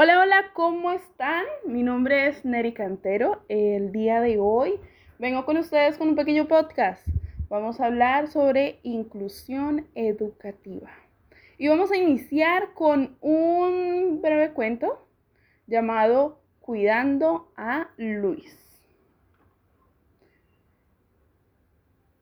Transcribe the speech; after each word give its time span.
Hola, 0.00 0.20
hola, 0.20 0.50
¿cómo 0.52 0.92
están? 0.92 1.44
Mi 1.66 1.82
nombre 1.82 2.28
es 2.28 2.44
Neri 2.44 2.72
Cantero. 2.72 3.42
El 3.48 3.90
día 3.90 4.20
de 4.20 4.38
hoy 4.38 4.78
vengo 5.18 5.44
con 5.44 5.56
ustedes 5.56 5.98
con 5.98 6.10
un 6.10 6.14
pequeño 6.14 6.46
podcast. 6.46 7.04
Vamos 7.48 7.80
a 7.80 7.86
hablar 7.86 8.28
sobre 8.28 8.78
inclusión 8.84 9.88
educativa. 9.96 10.88
Y 11.58 11.66
vamos 11.66 11.90
a 11.90 11.96
iniciar 11.96 12.74
con 12.74 13.16
un 13.20 14.20
breve 14.22 14.52
cuento 14.52 15.04
llamado 15.66 16.42
Cuidando 16.60 17.52
a 17.56 17.90
Luis. 17.96 18.56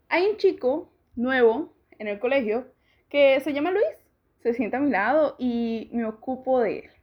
Hay 0.08 0.28
un 0.28 0.38
chico 0.38 0.90
nuevo 1.14 1.74
en 1.98 2.08
el 2.08 2.18
colegio 2.20 2.68
que 3.10 3.38
se 3.40 3.52
llama 3.52 3.70
Luis. 3.70 3.84
Se 4.42 4.54
sienta 4.54 4.78
a 4.78 4.80
mi 4.80 4.88
lado 4.90 5.36
y 5.38 5.90
me 5.92 6.06
ocupo 6.06 6.60
de 6.60 6.78
él 6.78 6.95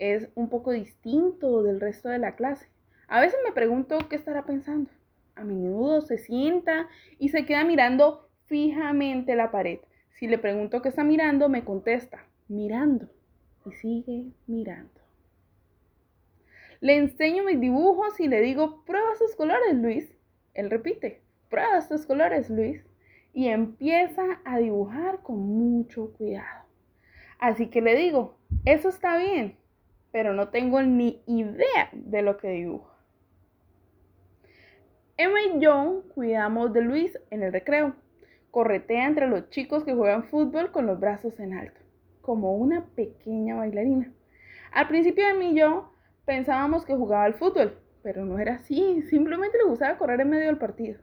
es 0.00 0.30
un 0.34 0.48
poco 0.48 0.72
distinto 0.72 1.62
del 1.62 1.78
resto 1.78 2.08
de 2.08 2.18
la 2.18 2.34
clase. 2.34 2.66
A 3.06 3.20
veces 3.20 3.38
me 3.44 3.52
pregunto 3.52 3.98
qué 4.08 4.16
estará 4.16 4.44
pensando. 4.44 4.90
A 5.36 5.44
menudo 5.44 6.00
se 6.00 6.18
sienta 6.18 6.88
y 7.18 7.28
se 7.28 7.44
queda 7.44 7.64
mirando 7.64 8.28
fijamente 8.46 9.36
la 9.36 9.50
pared. 9.50 9.78
Si 10.18 10.26
le 10.26 10.38
pregunto 10.38 10.82
qué 10.82 10.88
está 10.88 11.04
mirando, 11.04 11.48
me 11.48 11.64
contesta, 11.64 12.26
mirando. 12.48 13.08
Y 13.66 13.72
sigue 13.72 14.24
mirando. 14.46 15.00
Le 16.80 16.96
enseño 16.96 17.44
mis 17.44 17.60
dibujos 17.60 18.18
y 18.20 18.28
le 18.28 18.40
digo, 18.40 18.82
prueba 18.86 19.12
estos 19.12 19.36
colores, 19.36 19.74
Luis. 19.74 20.16
Él 20.54 20.70
repite, 20.70 21.20
prueba 21.50 21.78
estos 21.78 22.06
colores, 22.06 22.48
Luis. 22.48 22.82
Y 23.34 23.48
empieza 23.48 24.40
a 24.44 24.58
dibujar 24.58 25.22
con 25.22 25.38
mucho 25.38 26.12
cuidado. 26.14 26.64
Así 27.38 27.68
que 27.68 27.82
le 27.82 27.96
digo, 27.96 28.38
eso 28.64 28.88
está 28.88 29.16
bien, 29.16 29.56
pero 30.12 30.32
no 30.32 30.48
tengo 30.48 30.82
ni 30.82 31.22
idea 31.26 31.90
de 31.92 32.22
lo 32.22 32.36
que 32.36 32.48
dibuja. 32.48 32.90
Emma 35.16 35.38
y 35.42 35.60
yo 35.60 36.04
cuidamos 36.14 36.72
de 36.72 36.80
Luis 36.80 37.18
en 37.30 37.42
el 37.42 37.52
recreo. 37.52 37.94
Corretea 38.50 39.06
entre 39.06 39.28
los 39.28 39.50
chicos 39.50 39.84
que 39.84 39.94
juegan 39.94 40.24
fútbol 40.24 40.72
con 40.72 40.86
los 40.86 40.98
brazos 40.98 41.38
en 41.38 41.52
alto, 41.52 41.80
como 42.20 42.56
una 42.56 42.86
pequeña 42.94 43.54
bailarina. 43.54 44.12
Al 44.72 44.88
principio 44.88 45.28
Emma 45.28 45.44
y 45.44 45.54
yo 45.54 45.92
pensábamos 46.24 46.84
que 46.84 46.96
jugaba 46.96 47.24
al 47.24 47.34
fútbol, 47.34 47.78
pero 48.02 48.24
no 48.24 48.38
era 48.38 48.54
así, 48.54 49.02
simplemente 49.02 49.58
le 49.58 49.68
gustaba 49.68 49.98
correr 49.98 50.20
en 50.22 50.30
medio 50.30 50.46
del 50.46 50.58
partido. 50.58 51.00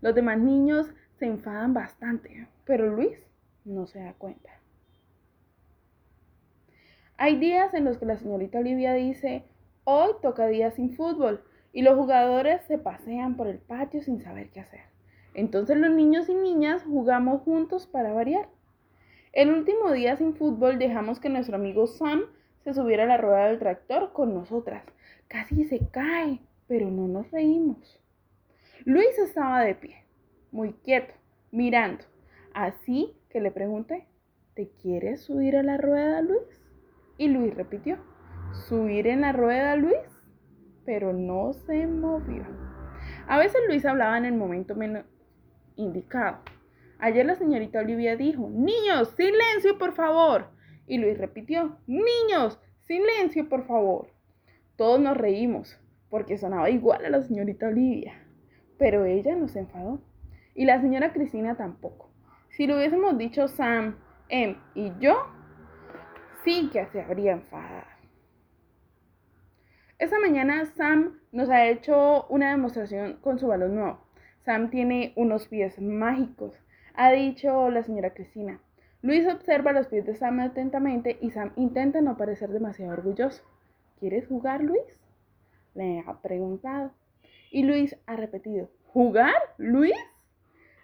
Los 0.00 0.14
demás 0.14 0.38
niños 0.38 0.92
se 1.18 1.26
enfadan 1.26 1.74
bastante, 1.74 2.48
pero 2.64 2.86
Luis 2.86 3.18
no 3.64 3.86
se 3.86 4.00
da 4.00 4.12
cuenta. 4.12 4.57
Hay 7.20 7.36
días 7.36 7.74
en 7.74 7.84
los 7.84 7.98
que 7.98 8.06
la 8.06 8.16
señorita 8.16 8.60
Olivia 8.60 8.94
dice, 8.94 9.42
hoy 9.82 10.12
toca 10.22 10.46
día 10.46 10.70
sin 10.70 10.94
fútbol, 10.94 11.42
y 11.72 11.82
los 11.82 11.96
jugadores 11.96 12.62
se 12.68 12.78
pasean 12.78 13.36
por 13.36 13.48
el 13.48 13.58
patio 13.58 14.00
sin 14.02 14.22
saber 14.22 14.50
qué 14.50 14.60
hacer. 14.60 14.82
Entonces 15.34 15.76
los 15.76 15.90
niños 15.90 16.28
y 16.28 16.34
niñas 16.34 16.84
jugamos 16.84 17.42
juntos 17.42 17.88
para 17.88 18.12
variar. 18.12 18.48
El 19.32 19.50
último 19.52 19.90
día 19.90 20.16
sin 20.16 20.36
fútbol 20.36 20.78
dejamos 20.78 21.18
que 21.18 21.28
nuestro 21.28 21.56
amigo 21.56 21.88
Sam 21.88 22.22
se 22.62 22.72
subiera 22.72 23.02
a 23.02 23.06
la 23.06 23.16
rueda 23.16 23.48
del 23.48 23.58
tractor 23.58 24.12
con 24.12 24.32
nosotras. 24.32 24.84
Casi 25.26 25.64
se 25.64 25.80
cae, 25.90 26.38
pero 26.68 26.88
no 26.88 27.08
nos 27.08 27.28
reímos. 27.32 28.00
Luis 28.84 29.18
estaba 29.18 29.64
de 29.64 29.74
pie, 29.74 30.04
muy 30.52 30.72
quieto, 30.72 31.14
mirando. 31.50 32.04
Así 32.54 33.16
que 33.28 33.40
le 33.40 33.50
pregunté, 33.50 34.06
¿te 34.54 34.68
quieres 34.80 35.22
subir 35.22 35.56
a 35.56 35.64
la 35.64 35.78
rueda, 35.78 36.22
Luis? 36.22 36.58
Y 37.18 37.28
Luis 37.28 37.54
repitió, 37.54 37.98
subir 38.68 39.06
en 39.08 39.22
la 39.22 39.32
rueda, 39.32 39.76
Luis, 39.76 40.22
pero 40.86 41.12
no 41.12 41.52
se 41.52 41.86
movió. 41.86 42.46
A 43.26 43.38
veces 43.38 43.60
Luis 43.68 43.84
hablaba 43.84 44.16
en 44.16 44.24
el 44.24 44.34
momento 44.34 44.74
menos 44.74 45.04
indicado. 45.76 46.38
Ayer 46.98 47.26
la 47.26 47.34
señorita 47.34 47.80
Olivia 47.80 48.16
dijo, 48.16 48.48
niños, 48.48 49.10
silencio, 49.16 49.78
por 49.78 49.94
favor. 49.94 50.46
Y 50.86 50.98
Luis 50.98 51.18
repitió, 51.18 51.76
niños, 51.86 52.58
silencio, 52.86 53.48
por 53.48 53.66
favor. 53.66 54.08
Todos 54.76 55.00
nos 55.00 55.16
reímos, 55.16 55.78
porque 56.08 56.38
sonaba 56.38 56.70
igual 56.70 57.04
a 57.04 57.10
la 57.10 57.22
señorita 57.22 57.66
Olivia. 57.66 58.14
Pero 58.78 59.04
ella 59.04 59.36
no 59.36 59.48
se 59.48 59.60
enfadó. 59.60 60.00
Y 60.54 60.64
la 60.64 60.80
señora 60.80 61.12
Cristina 61.12 61.56
tampoco. 61.56 62.10
Si 62.50 62.66
lo 62.66 62.76
hubiésemos 62.76 63.18
dicho 63.18 63.48
Sam, 63.48 63.96
Em 64.28 64.56
y 64.74 64.92
yo, 65.00 65.26
que 66.48 66.86
se 66.86 67.02
habría 67.02 67.32
enfadado. 67.32 67.84
Esta 69.98 70.18
mañana 70.18 70.64
Sam 70.64 71.20
nos 71.30 71.50
ha 71.50 71.66
hecho 71.66 72.26
una 72.28 72.52
demostración 72.52 73.18
con 73.20 73.38
su 73.38 73.48
balón 73.48 73.74
nuevo. 73.74 73.98
Sam 74.46 74.70
tiene 74.70 75.12
unos 75.16 75.46
pies 75.46 75.78
mágicos, 75.78 76.54
ha 76.94 77.10
dicho 77.10 77.70
la 77.70 77.82
señora 77.82 78.14
Cristina. 78.14 78.62
Luis 79.02 79.28
observa 79.28 79.72
los 79.72 79.88
pies 79.88 80.06
de 80.06 80.14
Sam 80.14 80.40
atentamente 80.40 81.18
y 81.20 81.32
Sam 81.32 81.52
intenta 81.56 82.00
no 82.00 82.16
parecer 82.16 82.48
demasiado 82.48 82.94
orgulloso. 82.94 83.44
¿Quieres 84.00 84.26
jugar, 84.26 84.62
Luis? 84.62 85.04
Le 85.74 86.02
ha 86.06 86.22
preguntado. 86.22 86.92
Y 87.50 87.64
Luis 87.64 87.94
ha 88.06 88.16
repetido, 88.16 88.70
¿jugar, 88.86 89.36
Luis? 89.58 89.92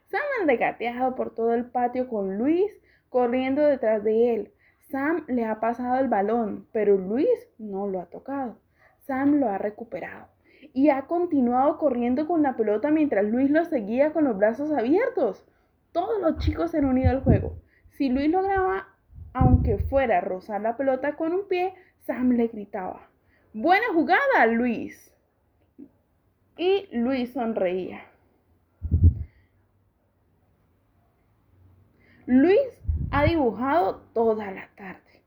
Sam 0.09 0.21
ha 0.43 0.45
regateado 0.45 1.15
por 1.15 1.35
todo 1.35 1.55
el 1.55 1.65
patio 1.65 2.07
con 2.07 2.37
Luis 2.37 2.71
corriendo 3.09 3.63
detrás 3.63 4.05
de 4.05 4.35
él. 4.35 4.53
Sam 4.89 5.25
le 5.29 5.45
ha 5.45 5.61
pasado 5.61 6.01
el 6.01 6.09
balón, 6.09 6.67
pero 6.73 6.97
Luis 6.97 7.29
no 7.59 7.87
lo 7.87 8.01
ha 8.01 8.07
tocado. 8.07 8.59
Sam 8.99 9.37
lo 9.37 9.49
ha 9.49 9.59
recuperado 9.59 10.29
y 10.73 10.91
ha 10.91 11.03
continuado 11.03 11.79
corriendo 11.79 12.27
con 12.27 12.43
la 12.43 12.57
pelota 12.57 12.91
mientras 12.91 13.25
Luis 13.25 13.51
lo 13.51 13.65
seguía 13.65 14.13
con 14.13 14.25
los 14.25 14.37
brazos 14.37 14.73
abiertos. 14.73 15.45
Todos 15.93 16.21
los 16.21 16.39
chicos 16.39 16.71
se 16.71 16.79
han 16.79 16.87
unido 16.87 17.11
al 17.11 17.23
juego. 17.23 17.57
Si 17.91 18.09
Luis 18.09 18.31
lograba, 18.31 18.89
aunque 19.33 19.79
fuera 19.79 20.21
rozar 20.21 20.61
la 20.61 20.77
pelota 20.77 21.17
con 21.17 21.33
un 21.33 21.47
pie, 21.49 21.75
Sam 22.01 22.33
le 22.33 22.49
gritaba, 22.49 23.09
Buena 23.53 23.87
jugada, 23.93 24.47
Luis. 24.47 25.15
Y 26.57 26.89
Luis 26.93 27.33
sonreía. 27.33 28.03
Luis 32.27 32.59
ha 33.15 33.23
dibujado 33.23 33.99
toda 34.13 34.51
la 34.51 34.69
tarde. 34.75 35.23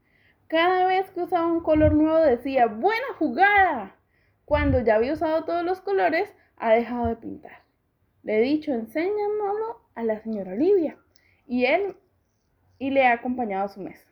Cada 0.48 0.88
vez 0.88 1.09
que 1.12 1.22
usaba 1.22 1.48
un 1.48 1.62
color 1.62 1.94
nuevo 1.94 2.18
decía, 2.18 2.66
buena 2.66 3.14
jugada. 3.18 3.96
Cuando 4.44 4.81
ya 4.81 4.96
había 4.96 5.14
usado 5.14 5.46
todos 5.46 5.64
los 5.64 5.80
colores, 5.80 6.34
ha 6.58 6.74
dejado 6.74 7.08
de 7.08 7.16
pintar. 7.16 7.64
Le 8.24 8.40
he 8.40 8.42
dicho, 8.42 8.74
enséñamelo 8.74 9.80
a 9.96 10.03
la 10.03 10.20
señora 10.20 10.52
Olivia. 10.52 10.97
Y 11.47 11.64
él 11.64 11.96
y 12.78 12.90
le 12.90 13.06
ha 13.06 13.14
acompañado 13.14 13.64
a 13.64 13.70
su 13.70 13.80
mesa. 13.80 14.06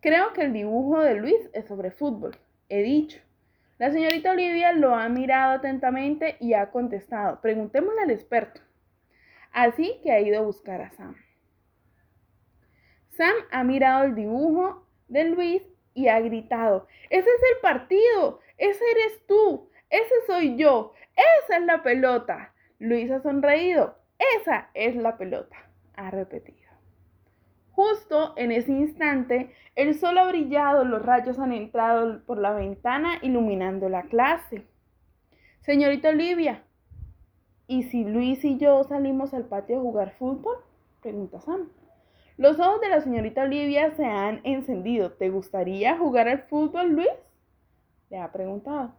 Creo 0.00 0.32
que 0.32 0.42
el 0.42 0.52
dibujo 0.52 1.00
de 1.00 1.14
Luis 1.14 1.48
es 1.52 1.66
sobre 1.66 1.92
fútbol. 1.92 2.36
He 2.68 2.82
dicho. 2.82 3.20
La 3.78 3.92
señorita 3.92 4.32
Olivia 4.32 4.72
lo 4.72 4.96
ha 4.96 5.08
mirado 5.08 5.52
atentamente 5.52 6.36
y 6.40 6.54
ha 6.54 6.72
contestado. 6.72 7.40
Preguntémosle 7.40 8.02
al 8.02 8.10
experto. 8.10 8.60
Así 9.52 10.00
que 10.02 10.10
ha 10.10 10.20
ido 10.20 10.40
a 10.40 10.44
buscar 10.44 10.80
a 10.80 10.90
Sam. 10.90 11.14
Sam 13.16 13.34
ha 13.50 13.62
mirado 13.62 14.04
el 14.04 14.14
dibujo 14.14 14.86
de 15.08 15.24
Luis 15.24 15.62
y 15.94 16.08
ha 16.08 16.20
gritado, 16.20 16.88
ese 17.10 17.28
es 17.28 17.42
el 17.54 17.60
partido, 17.62 18.40
ese 18.58 18.82
eres 18.90 19.24
tú, 19.26 19.68
ese 19.90 20.14
soy 20.26 20.56
yo, 20.56 20.92
esa 21.44 21.58
es 21.58 21.64
la 21.64 21.82
pelota. 21.82 22.52
Luis 22.80 23.10
ha 23.10 23.20
sonreído, 23.20 23.96
esa 24.40 24.70
es 24.74 24.96
la 24.96 25.16
pelota, 25.16 25.56
ha 25.94 26.10
repetido. 26.10 26.72
Justo 27.70 28.34
en 28.36 28.52
ese 28.52 28.72
instante, 28.72 29.54
el 29.76 29.94
sol 29.94 30.18
ha 30.18 30.28
brillado, 30.28 30.84
los 30.84 31.04
rayos 31.04 31.38
han 31.38 31.52
entrado 31.52 32.24
por 32.24 32.38
la 32.38 32.52
ventana 32.52 33.18
iluminando 33.22 33.88
la 33.88 34.02
clase. 34.02 34.66
Señorita 35.60 36.10
Olivia, 36.10 36.62
¿y 37.66 37.84
si 37.84 38.04
Luis 38.04 38.44
y 38.44 38.58
yo 38.58 38.82
salimos 38.84 39.34
al 39.34 39.46
patio 39.46 39.78
a 39.78 39.82
jugar 39.82 40.12
fútbol? 40.18 40.56
Pregunta 41.00 41.40
Sam. 41.40 41.68
Los 42.36 42.58
ojos 42.58 42.80
de 42.80 42.88
la 42.88 43.00
señorita 43.00 43.42
Olivia 43.42 43.94
se 43.94 44.04
han 44.04 44.40
encendido. 44.42 45.12
¿Te 45.12 45.30
gustaría 45.30 45.96
jugar 45.96 46.28
al 46.28 46.40
fútbol, 46.42 46.90
Luis? 46.90 47.08
Le 48.10 48.18
ha 48.18 48.32
preguntado. 48.32 48.92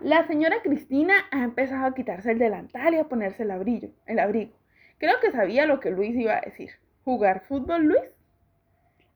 La 0.00 0.26
señora 0.26 0.62
Cristina 0.62 1.14
ha 1.30 1.44
empezado 1.44 1.86
a 1.86 1.94
quitarse 1.94 2.32
el 2.32 2.38
delantal 2.38 2.94
y 2.94 2.98
a 2.98 3.08
ponerse 3.08 3.44
el 3.44 3.52
abrigo, 3.52 3.90
el 4.06 4.18
abrigo. 4.18 4.56
Creo 4.98 5.20
que 5.20 5.30
sabía 5.30 5.66
lo 5.66 5.78
que 5.78 5.90
Luis 5.90 6.16
iba 6.16 6.36
a 6.36 6.40
decir. 6.40 6.70
¿Jugar 7.04 7.44
fútbol, 7.46 7.84
Luis? 7.84 8.02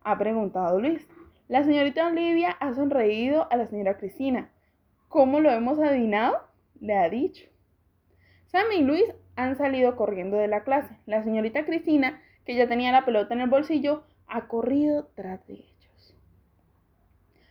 Ha 0.04 0.18
preguntado 0.18 0.80
Luis. 0.80 1.08
La 1.48 1.64
señorita 1.64 2.06
Olivia 2.06 2.50
ha 2.60 2.74
sonreído 2.74 3.46
a 3.50 3.56
la 3.56 3.66
señora 3.66 3.98
Cristina. 3.98 4.50
¿Cómo 5.08 5.40
lo 5.40 5.50
hemos 5.50 5.80
adivinado? 5.80 6.38
Le 6.80 6.96
ha 6.96 7.08
dicho. 7.08 7.44
Sam 8.46 8.66
y 8.76 8.82
Luis 8.82 9.04
han 9.36 9.56
salido 9.56 9.96
corriendo 9.96 10.36
de 10.36 10.48
la 10.48 10.64
clase. 10.64 10.96
La 11.06 11.22
señorita 11.22 11.64
Cristina, 11.64 12.20
que 12.44 12.54
ya 12.54 12.68
tenía 12.68 12.92
la 12.92 13.04
pelota 13.04 13.34
en 13.34 13.40
el 13.40 13.50
bolsillo, 13.50 14.04
ha 14.26 14.48
corrido 14.48 15.10
tras 15.14 15.46
de 15.46 15.54
ellos. 15.54 16.14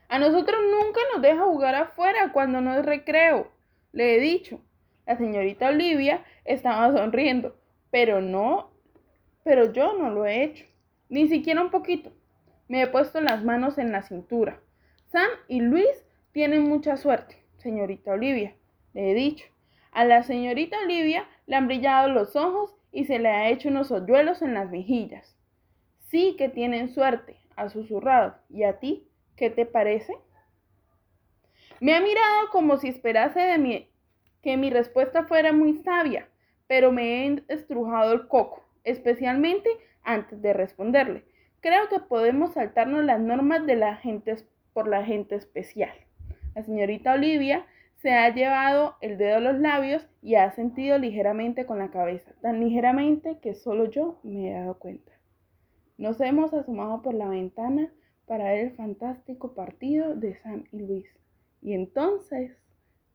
A 0.10 0.20
nosotros 0.20 0.60
nunca 0.70 1.00
nos 1.14 1.22
deja 1.22 1.44
jugar 1.46 1.76
afuera 1.76 2.32
cuando 2.34 2.60
no 2.60 2.76
es 2.76 2.86
recreo. 2.86 3.50
Le 3.94 4.16
he 4.16 4.20
dicho. 4.20 4.60
La 5.06 5.18
señorita 5.18 5.70
Olivia 5.70 6.24
estaba 6.46 6.96
sonriendo, 6.96 7.56
pero 7.90 8.22
no, 8.22 8.72
pero 9.44 9.72
yo 9.72 9.98
no 9.98 10.10
lo 10.10 10.26
he 10.26 10.44
hecho. 10.44 10.66
Ni 11.10 11.28
siquiera 11.28 11.62
un 11.62 11.72
poquito. 11.72 12.12
Me 12.68 12.82
he 12.82 12.88
puesto 12.88 13.20
las 13.20 13.44
manos 13.44 13.78
en 13.78 13.92
la 13.92 14.02
cintura. 14.04 14.60
Sam 15.12 15.30
y 15.48 15.62
Luis 15.62 16.06
tienen 16.32 16.64
mucha 16.64 16.98
suerte, 16.98 17.44
señorita 17.58 18.12
Olivia. 18.12 18.56
Le 18.94 19.12
he 19.12 19.14
dicho. 19.14 19.46
A 19.92 20.06
la 20.06 20.24
señorita 20.24 20.78
Olivia 20.80 21.28
le 21.52 21.58
han 21.58 21.68
brillado 21.68 22.08
los 22.08 22.38
ojos 22.38 22.74
y 22.94 23.04
se 23.04 23.20
le 23.20 23.28
ha 23.28 23.50
hecho 23.50 23.68
unos 23.68 23.92
hoyuelos 23.92 24.42
en 24.42 24.54
las 24.54 24.72
mejillas. 24.72 25.36
Sí 26.08 26.38
que 26.38 26.48
tienen 26.48 26.94
suerte, 26.94 27.42
ha 27.58 27.68
susurrado. 27.68 28.36
¿Y 28.50 28.64
a 28.64 28.80
ti? 28.80 29.10
¿Qué 29.36 29.50
te 29.50 29.66
parece? 29.66 30.14
Me 31.82 31.94
ha 31.94 32.00
mirado 32.00 32.50
como 32.54 32.78
si 32.78 32.88
esperase 32.88 33.42
de 33.42 33.58
mí 33.58 33.90
que 34.42 34.56
mi 34.56 34.70
respuesta 34.70 35.26
fuera 35.26 35.52
muy 35.52 35.80
sabia, 35.80 36.30
pero 36.68 36.94
me 36.94 37.28
he 37.28 37.44
estrujado 37.50 38.14
el 38.14 38.30
coco, 38.30 38.64
especialmente 38.86 39.70
antes 40.04 40.42
de 40.42 40.54
responderle. 40.54 41.26
Creo 41.60 41.90
que 41.90 42.00
podemos 42.00 42.54
saltarnos 42.54 43.04
las 43.04 43.20
normas 43.20 43.66
de 43.66 43.76
la 43.76 43.98
gente 43.98 44.38
por 44.72 44.88
la 44.88 45.04
gente 45.04 45.36
especial. 45.36 45.92
La 46.56 46.64
señorita 46.64 47.12
Olivia 47.12 47.66
se 48.02 48.12
ha 48.12 48.34
llevado 48.34 48.96
el 49.02 49.18
dedo 49.18 49.38
a 49.38 49.42
los 49.42 49.60
labios 49.60 50.08
y 50.24 50.36
ha 50.36 50.52
sentido 50.52 50.98
ligeramente 50.98 51.66
con 51.68 51.78
la 51.78 51.92
cabeza, 51.92 52.34
tan 52.42 52.60
ligeramente 52.60 53.38
que 53.40 53.54
solo 53.54 53.86
yo 53.86 54.20
me 54.24 54.50
he 54.50 54.54
dado 54.54 54.80
cuenta. 54.80 55.12
Nos 55.98 56.20
hemos 56.20 56.52
asomado 56.52 57.04
por 57.04 57.14
la 57.14 57.28
ventana 57.28 57.94
para 58.26 58.46
ver 58.46 58.60
el 58.60 58.72
fantástico 58.72 59.54
partido 59.54 60.16
de 60.16 60.36
Sam 60.36 60.64
y 60.72 60.80
Luis. 60.80 61.08
Y 61.62 61.74
entonces 61.74 62.58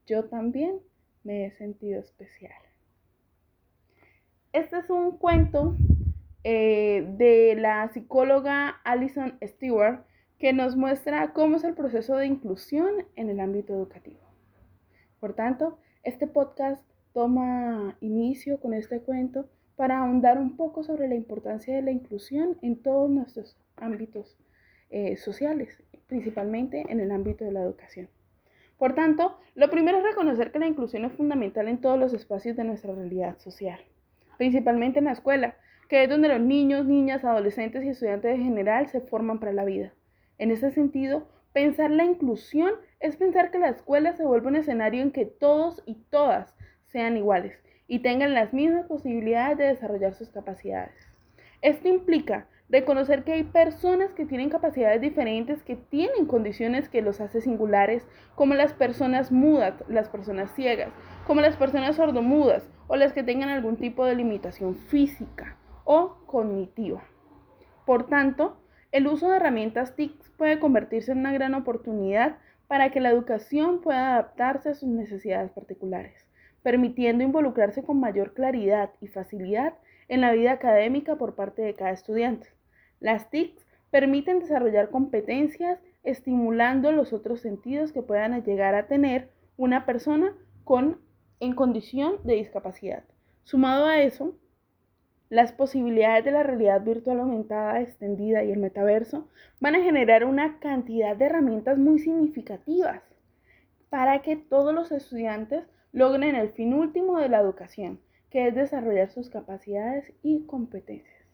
yo 0.06 0.26
también 0.26 0.78
me 1.24 1.46
he 1.46 1.50
sentido 1.52 1.98
especial. 1.98 2.52
Este 4.52 4.78
es 4.78 4.88
un 4.88 5.18
cuento 5.18 5.74
eh, 6.44 7.04
de 7.18 7.56
la 7.56 7.88
psicóloga 7.88 8.68
Alison 8.84 9.36
Stewart 9.42 10.04
que 10.38 10.52
nos 10.52 10.76
muestra 10.76 11.32
cómo 11.32 11.56
es 11.56 11.64
el 11.64 11.74
proceso 11.74 12.16
de 12.16 12.26
inclusión 12.26 13.06
en 13.16 13.30
el 13.30 13.40
ámbito 13.40 13.72
educativo. 13.72 14.25
Por 15.20 15.34
tanto, 15.34 15.78
este 16.02 16.26
podcast 16.26 16.84
toma 17.12 17.96
inicio 18.00 18.60
con 18.60 18.74
este 18.74 19.00
cuento 19.00 19.48
para 19.76 19.98
ahondar 19.98 20.38
un 20.38 20.56
poco 20.56 20.82
sobre 20.82 21.08
la 21.08 21.14
importancia 21.14 21.74
de 21.74 21.82
la 21.82 21.90
inclusión 21.90 22.58
en 22.62 22.76
todos 22.82 23.10
nuestros 23.10 23.56
ámbitos 23.76 24.38
eh, 24.90 25.16
sociales, 25.16 25.82
principalmente 26.06 26.84
en 26.88 27.00
el 27.00 27.10
ámbito 27.10 27.44
de 27.44 27.52
la 27.52 27.62
educación. 27.62 28.08
Por 28.78 28.94
tanto, 28.94 29.38
lo 29.54 29.70
primero 29.70 29.98
es 29.98 30.04
reconocer 30.04 30.52
que 30.52 30.58
la 30.58 30.66
inclusión 30.66 31.04
es 31.04 31.12
fundamental 31.12 31.68
en 31.68 31.80
todos 31.80 31.98
los 31.98 32.12
espacios 32.12 32.56
de 32.56 32.64
nuestra 32.64 32.94
realidad 32.94 33.38
social, 33.38 33.80
principalmente 34.36 34.98
en 34.98 35.06
la 35.06 35.12
escuela, 35.12 35.56
que 35.88 36.04
es 36.04 36.10
donde 36.10 36.28
los 36.28 36.40
niños, 36.40 36.84
niñas, 36.84 37.24
adolescentes 37.24 37.84
y 37.84 37.88
estudiantes 37.88 38.34
en 38.34 38.44
general 38.44 38.88
se 38.88 39.00
forman 39.00 39.38
para 39.38 39.52
la 39.52 39.64
vida. 39.64 39.94
En 40.38 40.50
ese 40.50 40.70
sentido, 40.70 41.26
pensar 41.56 41.90
la 41.90 42.04
inclusión 42.04 42.74
es 43.00 43.16
pensar 43.16 43.50
que 43.50 43.58
la 43.58 43.70
escuela 43.70 44.12
se 44.12 44.26
vuelve 44.26 44.48
un 44.48 44.56
escenario 44.56 45.00
en 45.00 45.10
que 45.10 45.24
todos 45.24 45.82
y 45.86 45.94
todas 46.10 46.54
sean 46.88 47.16
iguales 47.16 47.58
y 47.88 48.00
tengan 48.00 48.34
las 48.34 48.52
mismas 48.52 48.84
posibilidades 48.84 49.56
de 49.56 49.64
desarrollar 49.64 50.12
sus 50.12 50.28
capacidades. 50.28 50.92
Esto 51.62 51.88
implica 51.88 52.46
Reconocer 52.68 53.22
que 53.22 53.32
hay 53.32 53.44
personas 53.44 54.12
que 54.12 54.26
tienen 54.26 54.50
capacidades 54.50 55.00
diferentes, 55.00 55.62
que 55.62 55.76
tienen 55.76 56.26
condiciones 56.26 56.88
que 56.88 57.00
los 57.00 57.20
hace 57.20 57.40
singulares, 57.40 58.04
como 58.34 58.54
las 58.54 58.72
personas 58.72 59.30
mudas, 59.30 59.84
las 59.88 60.08
personas 60.08 60.52
ciegas, 60.56 60.90
como 61.28 61.40
las 61.40 61.56
personas 61.56 61.94
sordomudas 61.94 62.68
o 62.88 62.96
las 62.96 63.12
que 63.12 63.22
tengan 63.22 63.50
algún 63.50 63.76
tipo 63.76 64.04
de 64.04 64.16
limitación 64.16 64.74
física 64.74 65.56
o 65.84 66.16
cognitiva. 66.26 67.04
Por 67.86 68.08
tanto, 68.08 68.56
el 68.92 69.06
uso 69.06 69.28
de 69.28 69.36
herramientas 69.36 69.94
TIC 69.96 70.12
puede 70.36 70.58
convertirse 70.58 71.12
en 71.12 71.18
una 71.18 71.32
gran 71.32 71.54
oportunidad 71.54 72.38
para 72.68 72.90
que 72.90 73.00
la 73.00 73.10
educación 73.10 73.80
pueda 73.80 74.14
adaptarse 74.14 74.70
a 74.70 74.74
sus 74.74 74.88
necesidades 74.88 75.50
particulares, 75.50 76.26
permitiendo 76.62 77.24
involucrarse 77.24 77.82
con 77.82 78.00
mayor 78.00 78.34
claridad 78.34 78.90
y 79.00 79.08
facilidad 79.08 79.74
en 80.08 80.20
la 80.20 80.32
vida 80.32 80.52
académica 80.52 81.16
por 81.16 81.34
parte 81.34 81.62
de 81.62 81.74
cada 81.74 81.92
estudiante. 81.92 82.48
Las 83.00 83.30
TICs 83.30 83.66
permiten 83.90 84.40
desarrollar 84.40 84.90
competencias 84.90 85.80
estimulando 86.02 86.92
los 86.92 87.12
otros 87.12 87.40
sentidos 87.40 87.92
que 87.92 88.02
puedan 88.02 88.42
llegar 88.44 88.74
a 88.74 88.86
tener 88.86 89.30
una 89.56 89.86
persona 89.86 90.34
con, 90.64 91.00
en 91.40 91.54
condición 91.54 92.16
de 92.24 92.34
discapacidad. 92.34 93.04
Sumado 93.44 93.86
a 93.86 94.00
eso, 94.00 94.34
las 95.28 95.52
posibilidades 95.52 96.24
de 96.24 96.32
la 96.32 96.42
realidad 96.42 96.82
virtual 96.82 97.20
aumentada, 97.20 97.80
extendida 97.80 98.44
y 98.44 98.52
el 98.52 98.58
metaverso 98.58 99.28
van 99.60 99.74
a 99.74 99.82
generar 99.82 100.24
una 100.24 100.58
cantidad 100.58 101.16
de 101.16 101.26
herramientas 101.26 101.78
muy 101.78 101.98
significativas 101.98 103.02
para 103.90 104.22
que 104.22 104.36
todos 104.36 104.74
los 104.74 104.92
estudiantes 104.92 105.64
logren 105.92 106.34
el 106.36 106.50
fin 106.50 106.74
último 106.74 107.18
de 107.18 107.28
la 107.28 107.40
educación, 107.40 108.00
que 108.30 108.48
es 108.48 108.54
desarrollar 108.54 109.10
sus 109.10 109.30
capacidades 109.30 110.12
y 110.22 110.44
competencias. 110.46 111.24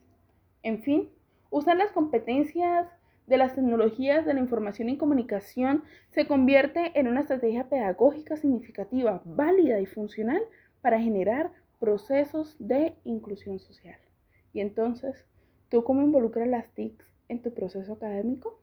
En 0.62 0.82
fin, 0.82 1.08
Usar 1.52 1.76
las 1.76 1.92
competencias 1.92 2.88
de 3.26 3.36
las 3.36 3.54
tecnologías 3.54 4.24
de 4.24 4.32
la 4.32 4.40
información 4.40 4.88
y 4.88 4.96
comunicación 4.96 5.84
se 6.08 6.26
convierte 6.26 6.98
en 6.98 7.08
una 7.08 7.20
estrategia 7.20 7.68
pedagógica 7.68 8.38
significativa, 8.38 9.20
válida 9.26 9.78
y 9.78 9.84
funcional 9.84 10.40
para 10.80 10.98
generar 10.98 11.50
procesos 11.82 12.54
de 12.60 12.94
inclusión 13.02 13.58
social. 13.58 13.98
Y 14.52 14.60
entonces, 14.60 15.26
¿tú 15.68 15.82
cómo 15.82 16.00
involucras 16.00 16.46
las 16.46 16.72
TICs 16.74 17.04
en 17.26 17.42
tu 17.42 17.52
proceso 17.52 17.94
académico? 17.94 18.61